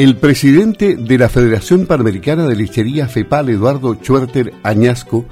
[0.00, 5.26] El presidente de la Federación Panamericana de Lechería FEPAL, Eduardo Chuerter Añasco,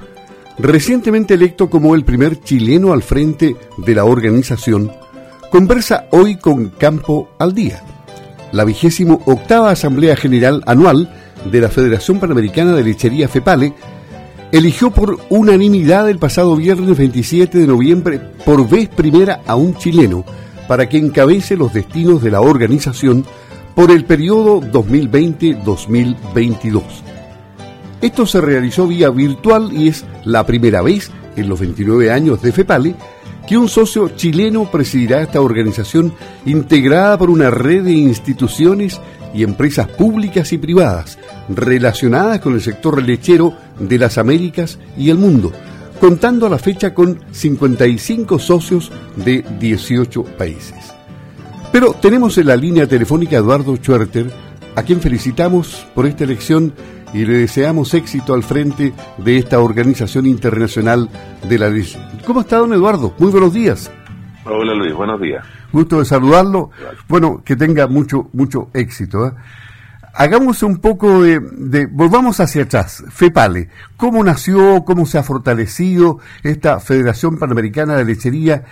[0.59, 4.91] recientemente electo como el primer chileno al frente de la organización,
[5.49, 7.81] conversa hoy con Campo al Día,
[8.51, 11.11] la vigésimo octava Asamblea General Anual
[11.51, 13.73] de la Federación Panamericana de Lechería FEPALE,
[14.51, 20.23] eligió por unanimidad el pasado viernes 27 de noviembre por vez primera a un chileno
[20.67, 23.25] para que encabece los destinos de la organización
[23.79, 26.83] por el periodo 2020-2022.
[28.01, 32.51] Esto se realizó vía virtual y es la primera vez en los 29 años de
[32.51, 32.93] FEPALE
[33.47, 36.13] que un socio chileno presidirá esta organización
[36.45, 38.99] integrada por una red de instituciones
[39.33, 41.17] y empresas públicas y privadas
[41.47, 45.53] relacionadas con el sector lechero de las Américas y el mundo,
[46.01, 50.98] contando a la fecha con 55 socios de 18 países.
[51.71, 54.31] Pero tenemos en la línea telefónica a Eduardo Schwerter,
[54.75, 56.73] a quien felicitamos por esta elección
[57.13, 61.09] y le deseamos éxito al frente de esta organización internacional
[61.47, 61.99] de la leche.
[62.25, 63.13] ¿Cómo está, don Eduardo?
[63.19, 63.91] Muy buenos días.
[64.45, 65.45] Hola Luis, buenos días.
[65.71, 66.71] Gusto de saludarlo.
[67.07, 69.27] Bueno, que tenga mucho, mucho éxito.
[69.27, 69.31] ¿eh?
[70.15, 73.03] Hagamos un poco de, de, volvamos hacia atrás.
[73.09, 78.63] FEPALE, ¿cómo nació, cómo se ha fortalecido esta Federación Panamericana de Lechería?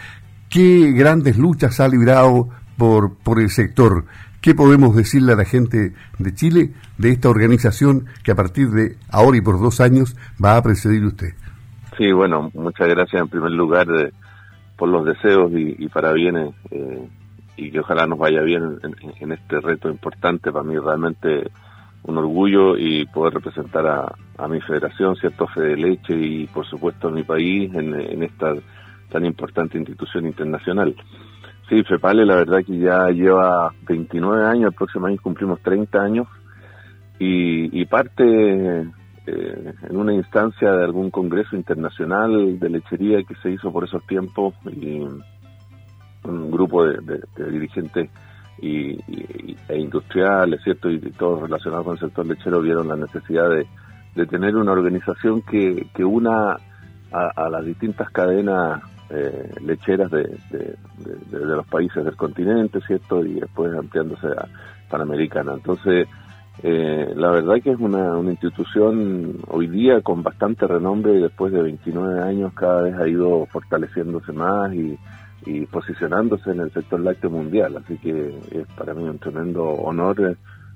[0.49, 4.05] ¿Qué grandes luchas ha librado por, por el sector.
[4.41, 8.95] ¿Qué podemos decirle a la gente de Chile de esta organización que a partir de
[9.09, 11.33] ahora y por dos años va a presidir usted?
[11.97, 14.13] Sí, bueno, muchas gracias en primer lugar de,
[14.77, 17.09] por los deseos y, y parabienes eh,
[17.57, 18.79] y que ojalá nos vaya bien
[19.19, 21.49] en, este reto importante para mí realmente
[22.03, 27.07] un orgullo y poder representar a, a mi federación, cierto Fede Leche y por supuesto
[27.07, 28.53] a mi país en, en esta
[29.09, 30.95] tan importante institución internacional.
[31.69, 36.27] Sí, FEPALE la verdad que ya lleva 29 años, el próximo año cumplimos 30 años
[37.19, 43.71] y, parte eh, en una instancia de algún congreso internacional de lechería que se hizo
[43.71, 45.01] por esos tiempos y
[46.23, 48.09] un grupo de, dirigentes
[48.61, 48.97] y,
[49.67, 50.89] e industriales, ¿cierto?
[50.89, 53.67] Y, todos relacionados con el sector lechero vieron la necesidad de,
[54.27, 56.57] tener una organización que, que una
[57.11, 60.27] a las distintas cadenas eh, lecheras de,
[61.31, 63.23] los países del continente, ¿cierto?
[63.25, 64.47] Y después ampliándose a
[64.89, 65.53] Panamericana.
[65.53, 66.07] Entonces,
[66.63, 71.61] eh, la verdad que es una, institución hoy día con bastante renombre y después de
[71.61, 74.97] 29 años cada vez ha ido fortaleciéndose más y,
[75.71, 77.77] posicionándose en el sector lácteo mundial.
[77.77, 80.35] Así que es para mí un tremendo honor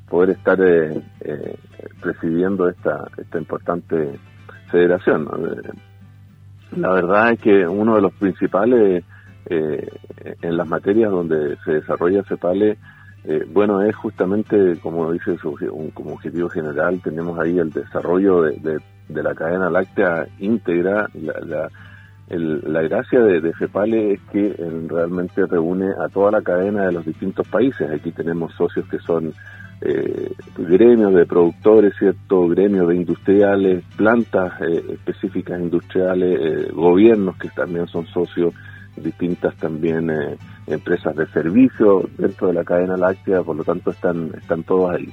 [0.09, 1.55] poder estar eh, eh
[2.01, 4.17] presidiendo esta, esta importante
[4.71, 5.27] federación.
[6.75, 9.03] La verdad es que uno de los principales
[9.45, 9.87] eh,
[10.41, 12.77] en las materias donde se desarrolla CEPALE,
[13.23, 18.43] eh, bueno, es justamente, como dice su, un, como objetivo general, tenemos ahí el desarrollo
[18.43, 21.07] de, de, la cadena láctea íntegra.
[21.13, 21.69] La, la,
[22.29, 24.55] el, la gracia de, FEPALE es que
[24.87, 27.91] realmente reúne a toda la cadena de los distintos países.
[27.91, 29.33] Aquí tenemos socios que son
[29.81, 37.49] eh, gremios de productores, cierto, gremios de industriales, plantas eh, específicas industriales, eh, gobiernos que
[37.49, 38.53] también son socios,
[38.95, 40.37] distintas también eh,
[40.67, 45.11] empresas de servicio dentro de la cadena láctea, por lo tanto están están todos ahí.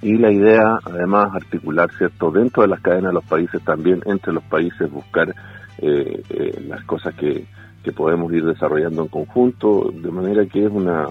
[0.00, 4.32] Y la idea, además, articular, cierto, dentro de las cadenas de los países también entre
[4.32, 5.34] los países buscar
[5.80, 7.44] las cosas que,
[7.82, 11.06] que podemos ir desarrollando en conjunto, de manera que es una,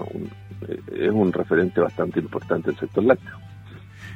[0.68, 3.36] es un referente bastante importante el sector lácteo.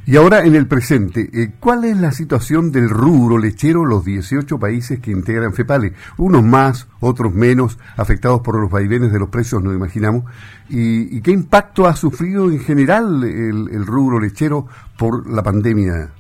[0.09, 4.57] Y ahora en el presente, eh, ¿cuál es la situación del rubro lechero los 18
[4.57, 5.95] países que integran FEPALE?
[6.17, 10.23] Unos más, otros menos, afectados por los vaivenes de los precios, nos imaginamos.
[10.69, 16.11] ¿Y, qué impacto ha sufrido en general el, rubro lechero por la pandemia?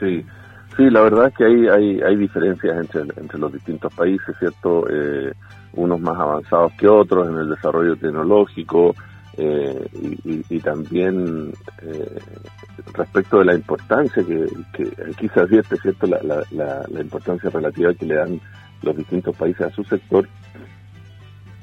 [0.00, 0.26] Sí,
[0.76, 4.84] sí, la verdad es que hay, hay, hay diferencias entre, entre los distintos países, ¿cierto?
[4.90, 5.32] Eh,
[5.74, 8.96] unos más avanzados que otros en el desarrollo tecnológico,
[9.40, 9.88] eh,
[10.50, 11.52] y, también
[11.82, 12.18] eh,
[12.92, 14.48] respecto de la importancia que,
[15.08, 16.08] aquí se advierte, ¿cierto?
[16.08, 18.40] La, importancia relativa que le dan
[18.82, 20.28] los distintos países a su sector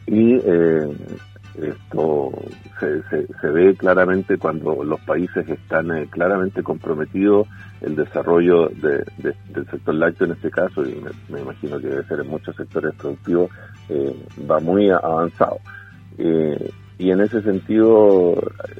[0.07, 0.87] y eh,
[1.61, 2.31] esto
[2.79, 7.45] se, ve claramente cuando los países están claramente comprometidos
[7.81, 9.05] el desarrollo del
[9.69, 13.51] sector lácteo en este caso y me, imagino que debe ser en muchos sectores productivos
[14.49, 15.59] va muy avanzado
[16.97, 18.35] y en ese sentido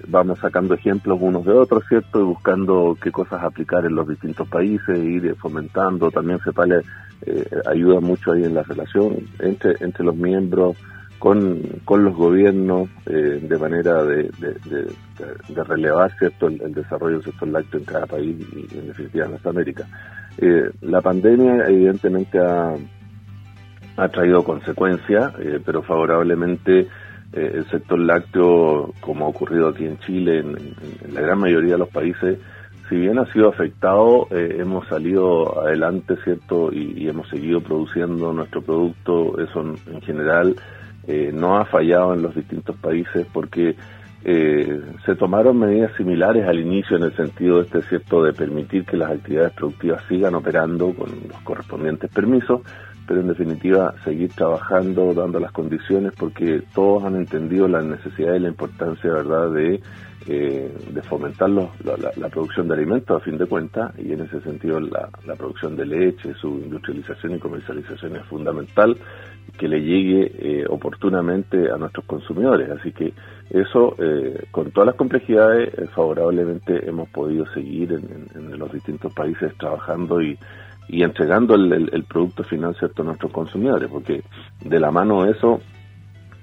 [0.08, 2.22] vamos sacando ejemplos unos de otros, ¿cierto?
[2.22, 6.82] Y buscando qué cosas aplicar en los distintos países, ir fomentando, también CEPALE
[7.26, 10.78] eh, ayuda mucho ahí en la relación entre, entre los miembros
[11.20, 17.48] con, con los gobiernos eh, de manera de, de, relevar cierto el, desarrollo del sector
[17.48, 19.88] lácteo en cada país y en definitiva en las Américas.
[20.38, 22.76] Eh, la pandemia evidentemente ha,
[23.98, 26.88] ha traído consecuencias, eh, pero favorablemente
[27.36, 31.90] el sector lácteo, como ha ocurrido aquí en Chile, en, la gran mayoría de los
[31.90, 32.40] países,
[32.90, 36.72] si bien ha sido afectado, hemos salido adelante, ¿cierto?
[36.72, 40.56] Y, hemos seguido produciendo nuestro producto, eso en general
[41.08, 43.76] eh, no ha fallado en los distintos países porque
[44.24, 48.98] eh, se tomaron medidas similares al inicio en el sentido este cierto de permitir que
[48.98, 52.62] las actividades productivas sigan operando con los correspondientes permisos,
[53.08, 58.40] pero en definitiva seguir trabajando, dando las condiciones, porque todos han entendido la necesidad y
[58.40, 59.82] la importancia, verdad, de,
[60.28, 60.72] eh,
[61.08, 65.36] fomentar la, producción de alimentos a fin de cuentas, y en ese sentido la, la
[65.36, 68.98] producción de leche, su industrialización y comercialización es fundamental,
[69.58, 72.70] que le llegue eh, oportunamente a nuestros consumidores.
[72.70, 73.14] Así que
[73.50, 79.54] eso, eh, con todas las complejidades, eh, favorablemente hemos podido seguir en, los distintos países
[79.58, 80.38] trabajando y,
[80.88, 84.24] y entregando el, producto final cierto a nuestros consumidores, porque
[84.62, 85.62] de la mano de eso,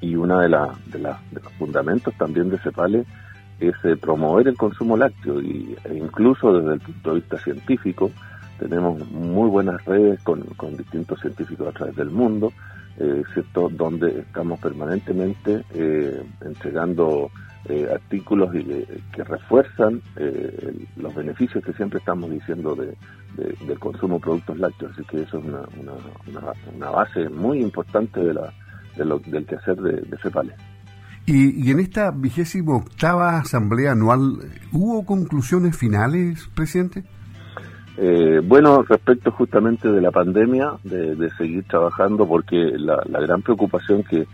[0.01, 3.05] y uno de, la, de, los fundamentos también de CEPALE
[3.61, 8.11] es promover el consumo lácteo, y, e incluso desde el punto de vista científico,
[8.59, 12.53] tenemos muy buenas redes con, con distintos científicos a través del mundo,
[12.99, 13.23] eh,
[13.71, 17.31] donde estamos permanentemente eh, entregando
[17.69, 20.03] eh, artículos que refuerzan
[20.97, 22.95] los beneficios que siempre estamos diciendo de,
[23.37, 24.93] del consumo de productos lácteos.
[24.93, 25.63] Así que eso es una,
[26.77, 28.53] una, base muy importante de la,
[28.97, 30.55] de lo, del quehacer de, de CEPALE.
[31.25, 34.39] Y, y, en esta vigésima octava asamblea anual,
[34.73, 37.05] ¿hubo conclusiones finales, presidente?
[37.97, 44.27] Eh, bueno, respecto justamente de la pandemia, de, seguir trabajando, porque la, gran preocupación que,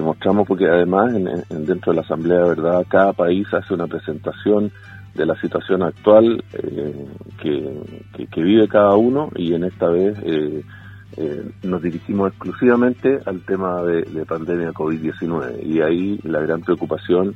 [0.00, 2.84] mostramos, porque además en, dentro de la Asamblea, ¿verdad?
[2.88, 4.72] Cada país hace una presentación
[5.14, 7.06] de la situación actual eh,
[7.40, 10.62] que, vive cada uno y en esta vez eh,
[11.64, 17.34] nos dirigimos exclusivamente al tema de, de pandemia COVID-19 y ahí la gran preocupación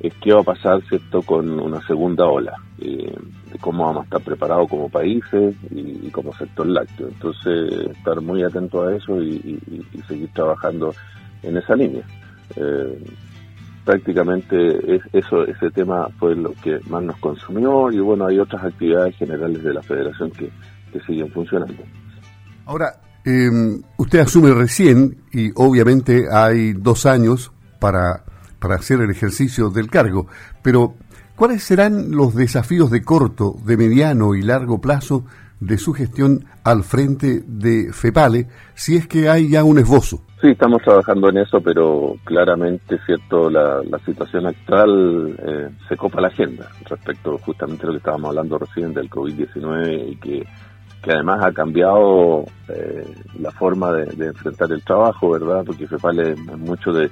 [0.00, 3.12] es qué va a pasar cierto con una segunda ola eh,
[3.60, 7.08] cómo vamos a estar preparados como países y, como sector lácteo.
[7.08, 9.60] Entonces estar muy atento a eso y,
[10.06, 10.94] seguir trabajando
[11.42, 12.02] en esa línea.
[12.56, 13.04] Eh,
[13.88, 18.64] prácticamente es, eso ese tema fue lo que más nos consumió y bueno hay otras
[18.64, 20.50] actividades generales de la federación que,
[21.06, 21.82] siguen funcionando
[22.66, 23.48] ahora eh,
[23.96, 28.24] usted asume recién y obviamente hay dos años para
[28.58, 30.26] para hacer el ejercicio del cargo.
[30.62, 30.94] Pero,
[31.36, 35.24] ¿cuáles serán los desafíos de corto, de mediano y largo plazo
[35.60, 40.24] de su gestión al frente de FEPALE, si es que hay ya un esbozo?
[40.40, 46.28] Sí, estamos trabajando en eso, pero claramente, cierto, la, situación actual eh, se copa la
[46.28, 50.46] agenda respecto justamente a lo que estábamos hablando recién del COVID-19 y que,
[51.02, 53.04] que además ha cambiado eh,
[53.40, 55.64] la forma de, de, enfrentar el trabajo, ¿verdad?
[55.66, 57.10] Porque FEPALE es mucho de,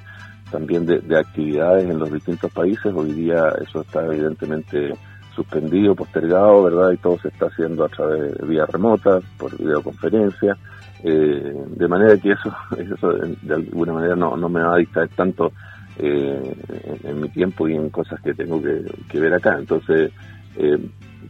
[0.51, 2.93] también de, actividades en los distintos países.
[2.93, 4.93] Hoy día eso está evidentemente
[5.37, 6.91] suspendido, postergado, ¿verdad?
[6.91, 10.57] Y todo se está haciendo a través de vía remota, por videoconferencia,
[11.03, 13.13] eh, de manera que eso, eso
[13.43, 15.53] de alguna manera no, no me va a distraer tanto
[15.99, 16.55] eh,
[17.03, 19.57] en, mi tiempo y en cosas que tengo que, ver acá.
[19.59, 20.11] Entonces,
[20.57, 20.79] eh,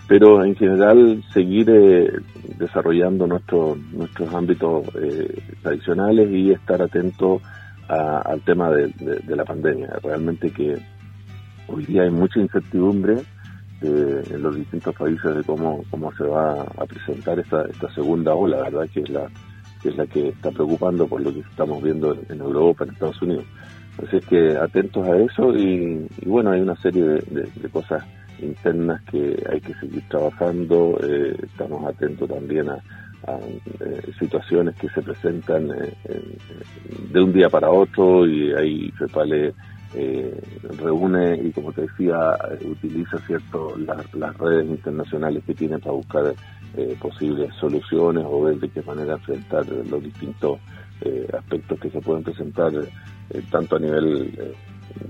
[0.08, 1.66] pero en general seguir
[2.58, 4.86] desarrollando nuestros nuestros ámbitos
[5.62, 7.42] tradicionales y estar atento
[7.90, 10.00] al tema de, la pandemia.
[10.02, 10.78] Realmente que
[11.68, 13.18] hoy día hay mucha incertidumbre
[13.82, 18.34] eh, en los distintos países de cómo, cómo se va a presentar esta, esta segunda
[18.34, 18.90] ola, ¿verdad?
[18.92, 19.30] Que es la
[19.82, 23.22] que es la que está preocupando por lo que estamos viendo en, Europa, en Estados
[23.22, 23.46] Unidos.
[24.04, 28.04] Así es que atentos a eso y, bueno, hay una serie de, cosas
[28.40, 31.00] internas que hay que seguir trabajando.
[31.04, 32.80] Eh, estamos atentos también a,
[33.80, 36.38] eh, situaciones que se presentan eh,
[37.12, 39.54] de un día para otro y ahí FEPALE
[39.94, 40.42] eh,
[40.78, 42.18] reúne y como te decía
[42.66, 46.34] utiliza cierto las, redes internacionales que tiene para buscar
[47.00, 50.60] posibles soluciones o ver de qué manera enfrentar los distintos
[51.36, 52.72] aspectos que se pueden presentar
[53.50, 54.54] tanto a nivel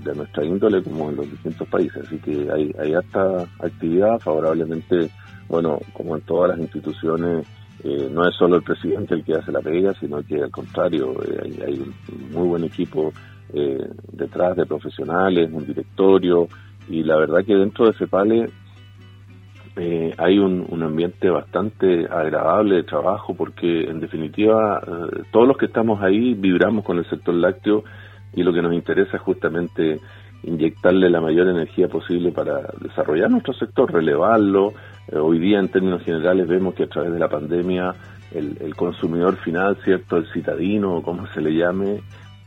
[0.02, 2.06] de nuestra índole como en los distintos países.
[2.06, 5.10] Así que hay, hay harta actividad favorablemente
[5.48, 7.46] bueno como en todas las instituciones
[7.84, 11.14] eh, no es solo el presidente el que hace la pega, sino que al contrario,
[11.22, 13.12] eh, hay, un muy buen equipo
[13.54, 16.48] eh, detrás de profesionales, un directorio,
[16.88, 18.50] y la verdad que dentro de CEPALE
[20.16, 24.82] hay un, ambiente bastante agradable de trabajo, porque en definitiva
[25.30, 27.84] todos los que estamos ahí vibramos con el sector lácteo
[28.34, 30.00] y lo que nos interesa es justamente
[30.42, 34.72] inyectarle la mayor energía posible para desarrollar nuestro sector, relevarlo.
[35.08, 37.94] Eh, hoy día, en términos generales, vemos que a través de la pandemia
[38.32, 40.18] el, consumidor final, ¿cierto?
[40.18, 42.00] El citadino, como se le llame,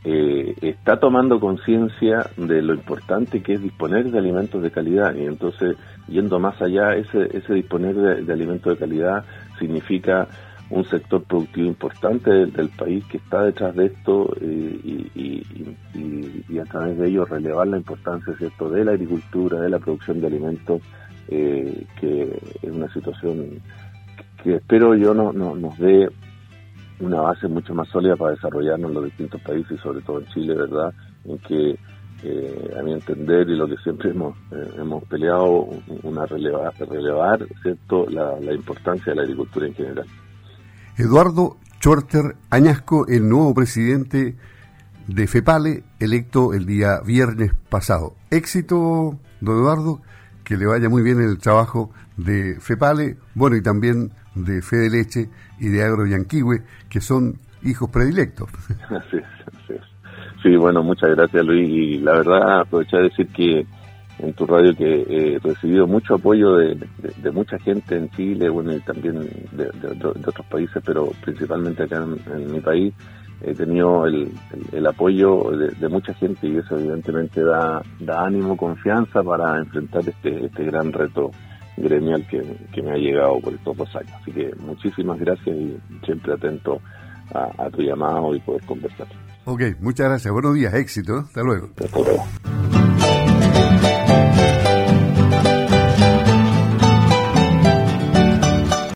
[0.04, 5.14] eh, está tomando conciencia de lo importante que es disponer de alimentos de calidad.
[5.14, 5.76] Y entonces,
[6.08, 9.24] yendo más allá, ese, ese disponer de alimentos de calidad
[9.58, 10.28] significa
[10.72, 16.96] un sector productivo importante del, país que está detrás de esto eh, y, a través
[16.96, 20.80] de ello relevar la importancia cierto de la agricultura, de la producción de alimentos,
[21.28, 22.22] eh, que
[22.62, 23.60] es una situación
[24.42, 26.08] que espero yo no, nos dé
[27.00, 30.26] una base mucho más sólida para desarrollarnos en los distintos países y sobre todo en
[30.26, 30.94] Chile, ¿verdad?
[31.24, 31.76] En que
[32.22, 34.36] eh, a mi entender y lo que siempre hemos,
[34.78, 35.68] hemos peleado,
[36.02, 38.06] una relevar, relevar ¿cierto?
[38.08, 40.06] La, la importancia de la agricultura en general.
[40.98, 44.36] Eduardo Chorter Añasco, el nuevo presidente
[45.06, 48.14] de FEPALE, electo el día viernes pasado.
[48.30, 50.00] Éxito, don Eduardo,
[50.44, 55.30] que le vaya muy bien el trabajo de FEPALE, bueno, y también de Fede Leche
[55.58, 58.50] y de Agro Yanquihue, que son hijos predilectos.
[58.90, 59.80] Así es,
[60.42, 63.64] Sí, bueno, muchas gracias Luis, y la verdad aprovechar de decir que
[64.18, 66.76] en tu radio que he recibido mucho apoyo de,
[67.32, 69.70] mucha gente en Chile, bueno, y también de,
[70.26, 72.04] otros países, pero principalmente acá
[72.34, 72.94] en, mi país.
[73.44, 79.58] He tenido el, apoyo de, mucha gente y eso evidentemente da, da ánimo, confianza para
[79.58, 81.32] enfrentar este, este gran reto
[81.76, 84.12] gremial que, me ha llegado por estos dos años.
[84.20, 86.80] Así que muchísimas gracias y siempre atento
[87.34, 89.08] a, tu llamado y poder conversar.
[89.44, 90.32] Ok, muchas gracias.
[90.32, 91.18] Buenos días, éxito.
[91.18, 91.70] Hasta luego.
[91.76, 92.71] Hasta luego.